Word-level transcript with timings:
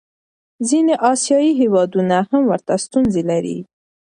ځینې 0.69 0.93
آسیایي 1.11 1.51
هېوادونه 1.61 2.17
هم 2.29 2.41
ورته 2.51 2.73
ستونزې 2.85 3.21
لري. 3.29 3.57